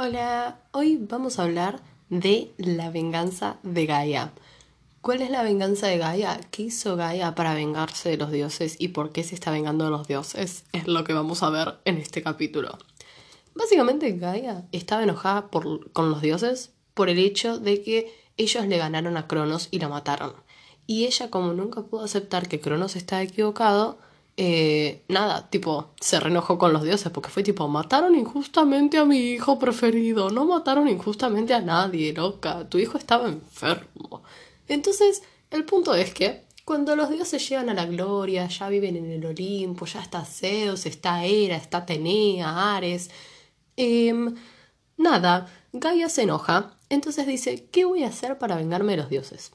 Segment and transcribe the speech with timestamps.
[0.00, 4.32] Hola, hoy vamos a hablar de la venganza de Gaia.
[5.00, 6.38] ¿Cuál es la venganza de Gaia?
[6.52, 9.90] ¿Qué hizo Gaia para vengarse de los dioses y por qué se está vengando de
[9.90, 10.62] los dioses?
[10.72, 12.78] Es lo que vamos a ver en este capítulo.
[13.56, 19.16] Básicamente Gaia estaba enojada con los dioses por el hecho de que ellos le ganaron
[19.16, 20.32] a Cronos y la mataron.
[20.86, 23.98] Y ella como nunca pudo aceptar que Cronos estaba equivocado,
[24.40, 29.18] eh, nada, tipo, se reenojó con los dioses porque fue tipo, mataron injustamente a mi
[29.32, 34.22] hijo preferido, no mataron injustamente a nadie, loca, tu hijo estaba enfermo.
[34.68, 39.10] Entonces, el punto es que cuando los dioses llegan a la gloria, ya viven en
[39.10, 43.10] el Olimpo, ya está Zeus, está Hera, está Atenea, Ares,
[43.76, 44.36] em,
[44.96, 49.50] nada, Gaia se enoja, entonces dice, ¿qué voy a hacer para vengarme de los dioses?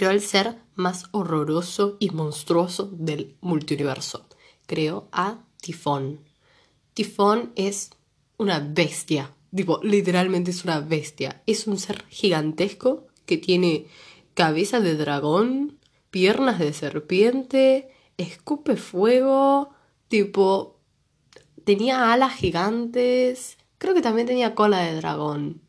[0.00, 4.24] Creó el ser más horroroso y monstruoso del multiuniverso.
[4.66, 6.20] Creó a Tifón.
[6.94, 7.90] Tifón es
[8.38, 9.34] una bestia.
[9.54, 11.42] Tipo, literalmente es una bestia.
[11.44, 13.88] Es un ser gigantesco que tiene
[14.32, 15.78] cabeza de dragón,
[16.10, 19.68] piernas de serpiente, escupe fuego,
[20.08, 20.80] tipo,
[21.64, 25.60] tenía alas gigantes, creo que también tenía cola de dragón.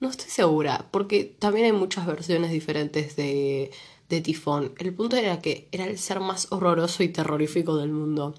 [0.00, 3.72] No estoy segura, porque también hay muchas versiones diferentes de,
[4.08, 4.72] de Tifón.
[4.78, 8.34] El punto era que era el ser más horroroso y terrorífico del mundo.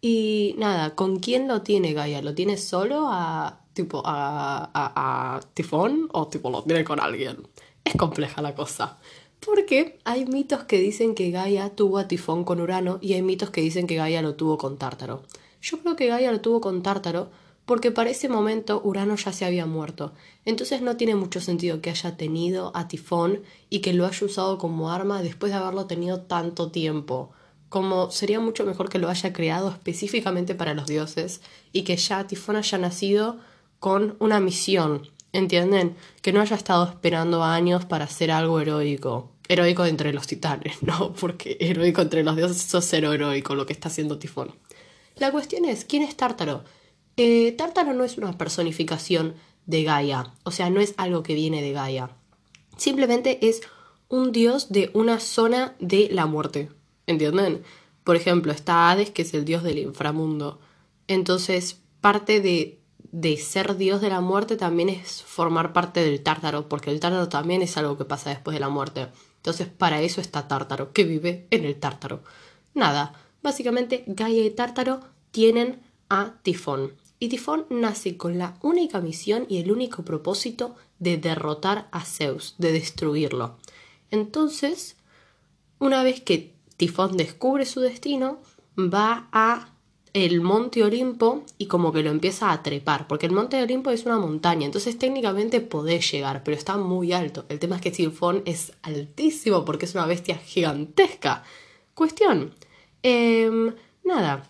[0.00, 2.22] Y nada, ¿con quién lo tiene Gaia?
[2.22, 7.48] ¿Lo tiene solo a tipo a, a, a Tifón o tipo lo tiene con alguien?
[7.84, 8.98] Es compleja la cosa.
[9.44, 13.50] Porque hay mitos que dicen que Gaia tuvo a Tifón con Urano y hay mitos
[13.50, 15.24] que dicen que Gaia lo tuvo con Tártaro.
[15.60, 17.30] Yo creo que Gaia lo tuvo con Tártaro
[17.66, 20.12] porque para ese momento Urano ya se había muerto.
[20.44, 24.58] Entonces no tiene mucho sentido que haya tenido a Tifón y que lo haya usado
[24.58, 27.30] como arma después de haberlo tenido tanto tiempo.
[27.68, 31.40] Como sería mucho mejor que lo haya creado específicamente para los dioses
[31.72, 33.38] y que ya Tifón haya nacido
[33.78, 35.96] con una misión, ¿entienden?
[36.20, 39.30] Que no haya estado esperando años para hacer algo heroico.
[39.48, 41.12] Heroico entre los titanes, ¿no?
[41.14, 44.54] Porque heroico entre los dioses eso es cero heroico lo que está haciendo Tifón.
[45.16, 46.64] La cuestión es, ¿quién es Tártaro?
[47.16, 49.34] Eh, Tártaro no es una personificación
[49.66, 52.10] de Gaia, o sea, no es algo que viene de Gaia.
[52.76, 53.60] Simplemente es
[54.08, 56.70] un dios de una zona de la muerte,
[57.06, 57.62] ¿entienden?
[58.02, 60.58] Por ejemplo, está Hades, que es el dios del inframundo.
[61.06, 66.68] Entonces, parte de, de ser dios de la muerte también es formar parte del Tártaro,
[66.68, 69.08] porque el Tártaro también es algo que pasa después de la muerte.
[69.36, 72.22] Entonces, para eso está Tártaro, que vive en el Tártaro.
[72.74, 73.12] Nada,
[73.42, 75.00] básicamente Gaia y Tártaro
[75.30, 81.18] tienen a Tifón y Tifón nace con la única misión y el único propósito de
[81.18, 83.58] derrotar a Zeus, de destruirlo.
[84.10, 84.96] Entonces,
[85.78, 88.40] una vez que Tifón descubre su destino,
[88.76, 89.68] va a
[90.14, 94.04] el monte Olimpo y como que lo empieza a trepar, porque el monte Olimpo es
[94.04, 97.44] una montaña, entonces técnicamente podés llegar, pero está muy alto.
[97.48, 101.44] El tema es que Tifón es altísimo porque es una bestia gigantesca.
[101.94, 102.52] Cuestión.
[103.04, 103.48] Eh,
[104.02, 104.48] nada.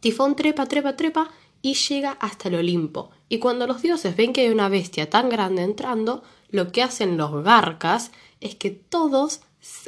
[0.00, 1.30] Tifón trepa, trepa, trepa
[1.62, 3.10] y llega hasta el Olimpo.
[3.28, 7.16] Y cuando los dioses ven que hay una bestia tan grande entrando, lo que hacen
[7.16, 8.10] los garcas
[8.40, 9.40] es que todos,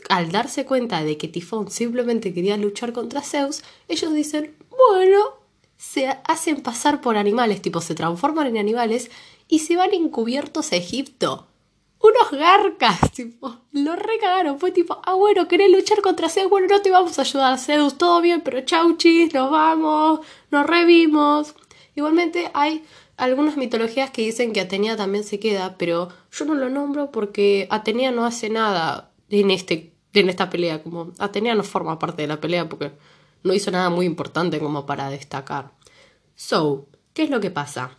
[0.09, 5.41] al darse cuenta de que Tifón simplemente quería luchar contra Zeus, ellos dicen, bueno,
[5.77, 9.11] se hacen pasar por animales, tipo se transforman en animales
[9.49, 11.47] y se van encubiertos a Egipto.
[12.03, 14.59] Unos garcas, tipo, lo recagaron.
[14.59, 17.99] Fue tipo, ah, bueno, querés luchar contra Zeus, bueno, no te vamos a ayudar, Zeus,
[17.99, 21.55] todo bien, pero chauchis, nos vamos, nos revimos.
[21.95, 22.83] Igualmente hay
[23.19, 27.69] algunas mitologías que dicen que Atenea también se queda, pero yo no lo nombro porque
[27.71, 30.83] Atenea no hace nada en, este, en esta pelea.
[30.83, 32.93] Como Atenea no forma parte de la pelea porque
[33.43, 35.73] no hizo nada muy importante como para destacar.
[36.35, 37.99] So, ¿qué es lo que pasa?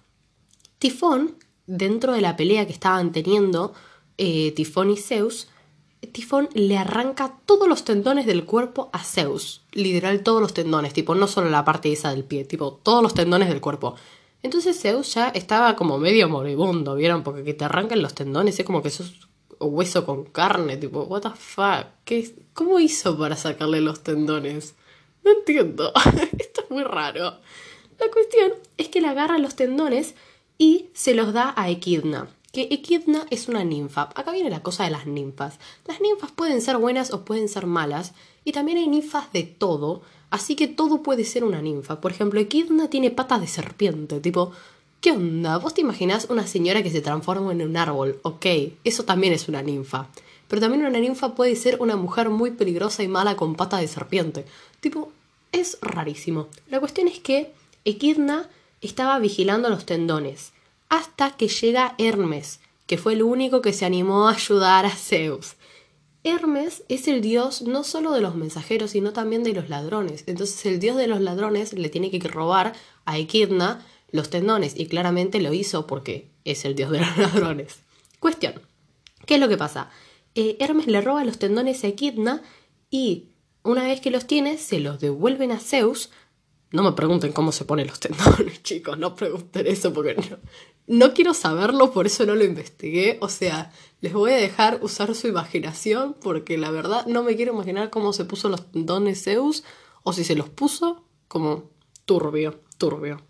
[0.80, 1.38] Tifón,
[1.68, 3.76] dentro de la pelea que estaban teniendo
[4.24, 5.48] eh, Tifón y Zeus,
[6.12, 9.64] Tifón le arranca todos los tendones del cuerpo a Zeus.
[9.72, 13.16] Literal, todos los tendones, tipo, no solo la parte esa del pie, tipo, todos los
[13.16, 13.96] tendones del cuerpo.
[14.44, 17.24] Entonces Zeus ya estaba como medio moribundo, ¿vieron?
[17.24, 19.28] Porque que te arrancan los tendones es como que sos
[19.60, 24.76] hueso con carne, tipo, what the fuck, ¿Qué, ¿cómo hizo para sacarle los tendones?
[25.24, 25.94] No entiendo,
[26.38, 27.38] esto es muy raro.
[28.00, 30.14] La cuestión es que le agarra los tendones
[30.60, 34.10] y se los da a Equidna que Equidna es una ninfa.
[34.16, 35.60] Acá viene la cosa de las ninfas.
[35.88, 38.14] Las ninfas pueden ser buenas o pueden ser malas,
[38.44, 42.02] y también hay ninfas de todo, así que todo puede ser una ninfa.
[42.02, 44.52] Por ejemplo, Equidna tiene patas de serpiente, tipo,
[45.00, 45.58] ¿qué onda?
[45.58, 48.20] ¿Vos te imaginás una señora que se transforma en un árbol?
[48.24, 48.46] Ok,
[48.84, 50.08] eso también es una ninfa.
[50.48, 53.88] Pero también una ninfa puede ser una mujer muy peligrosa y mala con patas de
[53.88, 54.46] serpiente.
[54.82, 55.12] Tipo,
[55.54, 56.50] es rarísimo.
[56.70, 57.54] La cuestión es que
[57.86, 58.50] Equidna
[58.82, 60.52] estaba vigilando los tendones
[60.92, 65.54] hasta que llega Hermes, que fue el único que se animó a ayudar a Zeus.
[66.26, 70.26] Hermes es el dios no solo de los mensajeros, sino también de los ladrones.
[70.28, 72.74] Entonces el dios de los ladrones le tiene que robar
[73.06, 77.80] a Equidna los tendones y claramente lo hizo porque es el dios de los ladrones.
[78.20, 78.56] Cuestión.
[79.26, 79.90] ¿Qué es lo que pasa?
[80.36, 82.44] Eh, Hermes le roba los tendones a Equidna
[82.90, 83.30] y
[83.64, 86.10] una vez que los tiene se los devuelven a Zeus.
[86.72, 90.16] No me pregunten cómo se ponen los tendones, chicos, no pregunten eso porque
[90.88, 93.18] no, quiero saberlo, por eso no lo investigué.
[93.22, 97.54] O sea, les voy a dejar usar su imaginación porque la verdad no me quiero
[97.54, 99.64] imaginar cómo se puso los tendones Zeus
[100.04, 101.70] o si se los puso como
[102.06, 103.22] turbio, turbio.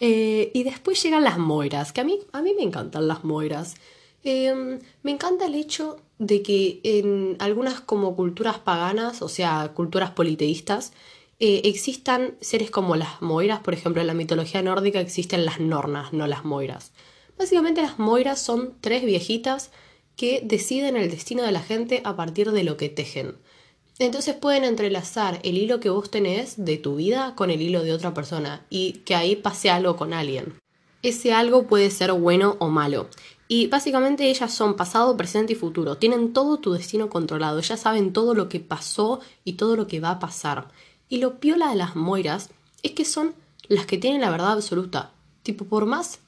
[0.00, 3.74] Eh, y después llegan las moiras, que a mí, a mí me encantan las moiras.
[4.22, 10.10] Em, me encanta el hecho de que en algunas como culturas paganas, o sea, culturas
[10.10, 10.92] politeístas,
[11.40, 16.12] eh, existan seres como las moiras, por ejemplo, en la mitología nórdica existen las nornas,
[16.12, 16.92] no las moiras.
[17.38, 19.70] Básicamente las moiras son tres viejitas
[20.16, 23.36] que deciden el destino de la gente a partir de lo que tejen.
[24.00, 27.92] Entonces pueden entrelazar el hilo que vos tenés de tu vida con el hilo de
[27.92, 30.54] otra persona y que ahí pase algo con alguien.
[31.02, 33.08] Ese algo puede ser bueno o malo.
[33.46, 35.96] Y básicamente ellas son pasado, presente y futuro.
[35.96, 37.60] Tienen todo tu destino controlado.
[37.60, 40.68] Ya saben todo lo que pasó y todo lo que va a pasar.
[41.08, 42.50] Y lo piola de las moiras
[42.82, 43.34] es que son
[43.68, 45.12] las que tienen la verdad absoluta.
[45.42, 46.20] Tipo, por más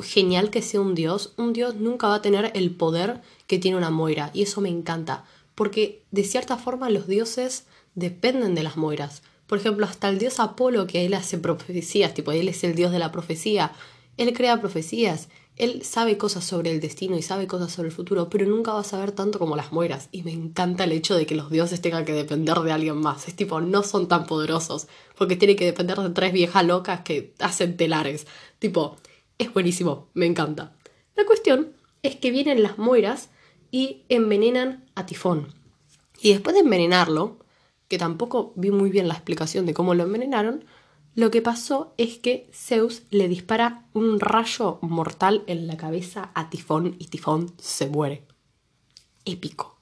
[0.00, 3.76] genial que sea un dios, un dios nunca va a tener el poder que tiene
[3.76, 4.30] una moira.
[4.34, 5.24] Y eso me encanta.
[5.54, 9.22] Porque de cierta forma los dioses dependen de las moiras.
[9.46, 12.92] Por ejemplo, hasta el dios Apolo, que él hace profecías, tipo, él es el dios
[12.92, 13.72] de la profecía.
[14.16, 18.28] Él crea profecías él sabe cosas sobre el destino y sabe cosas sobre el futuro,
[18.28, 20.08] pero nunca va a saber tanto como las mueras.
[20.12, 23.26] Y me encanta el hecho de que los dioses tengan que depender de alguien más.
[23.26, 24.86] Es tipo, no son tan poderosos,
[25.16, 28.26] porque tienen que depender de tres viejas locas que hacen telares.
[28.58, 28.96] Tipo,
[29.38, 30.76] es buenísimo, me encanta.
[31.14, 33.30] La cuestión es que vienen las mueras
[33.70, 35.54] y envenenan a Tifón.
[36.20, 37.38] Y después de envenenarlo,
[37.88, 40.64] que tampoco vi muy bien la explicación de cómo lo envenenaron,
[41.16, 46.50] lo que pasó es que Zeus le dispara un rayo mortal en la cabeza a
[46.50, 48.26] Tifón y Tifón se muere.
[49.24, 49.80] Épico.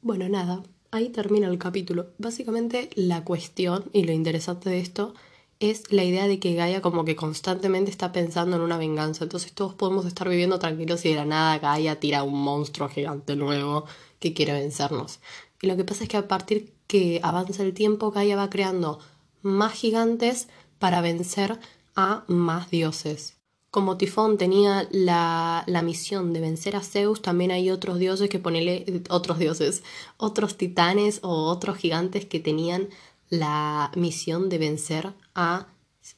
[0.00, 2.14] Bueno, nada, ahí termina el capítulo.
[2.16, 5.12] Básicamente la cuestión y lo interesante de esto
[5.58, 9.24] es la idea de que Gaia como que constantemente está pensando en una venganza.
[9.24, 13.36] Entonces todos podemos estar viviendo tranquilos y de la nada Gaia tira un monstruo gigante
[13.36, 13.84] nuevo
[14.18, 15.20] que quiere vencernos.
[15.60, 18.98] Y lo que pasa es que a partir que avanza el tiempo, Gaia va creando
[19.42, 20.48] más gigantes
[20.80, 21.60] para vencer
[21.94, 23.36] a más dioses.
[23.70, 28.40] Como Tifón tenía la, la, misión de vencer a Zeus, también hay otros dioses que
[28.40, 29.84] ponele, otros dioses,
[30.16, 32.88] otros titanes o otros gigantes que tenían
[33.28, 35.68] la misión de vencer a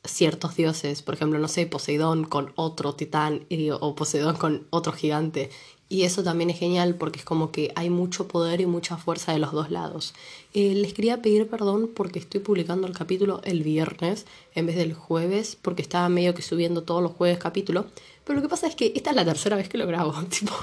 [0.04, 1.02] ciertos dioses.
[1.02, 3.46] Por ejemplo, no sé, Poseidón con otro titán
[3.80, 5.50] o Poseidón con otro gigante.
[5.92, 9.34] Y eso también es genial porque es como que hay mucho poder y mucha fuerza
[9.34, 10.14] de los dos lados.
[10.54, 14.24] Eh, les quería pedir perdón porque estoy publicando el capítulo el viernes
[14.54, 17.88] en vez del jueves, porque estaba medio que subiendo todos los jueves capítulo.
[18.24, 20.14] Pero lo que pasa es que esta es la tercera vez que lo grabo.
[20.30, 20.54] Tipo,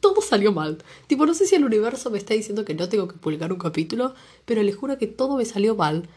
[0.00, 0.78] todo salió mal.
[1.06, 3.60] Tipo, no sé si el universo me está diciendo que no tengo que publicar un
[3.60, 4.16] capítulo,
[4.46, 6.08] pero les juro que todo me salió mal.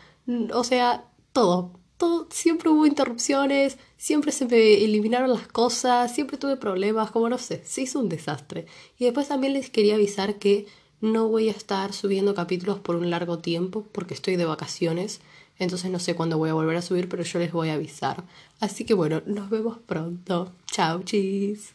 [0.56, 1.06] O sea,
[2.00, 7.38] todo siempre hubo interrupciones, siempre se me eliminaron las cosas, siempre tuve problemas, como no
[7.38, 8.66] sé, se hizo un desastre.
[8.98, 10.66] Y después también les quería avisar que
[11.02, 15.20] no voy a estar subiendo capítulos por un largo tiempo porque estoy de vacaciones,
[15.60, 18.24] entonces no sé cuándo voy a volver a subir, pero yo les voy a avisar.
[18.62, 20.54] Así que bueno, nos vemos pronto.
[20.72, 21.74] Chao, chis.